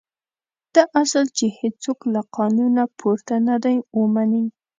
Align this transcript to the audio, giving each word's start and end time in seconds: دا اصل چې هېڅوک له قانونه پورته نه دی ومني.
دا 0.75 0.83
اصل 1.01 1.25
چې 1.37 1.45
هېڅوک 1.59 1.99
له 2.13 2.21
قانونه 2.35 2.83
پورته 2.99 3.35
نه 3.47 3.55
دی 3.63 3.75
ومني. 3.97 4.45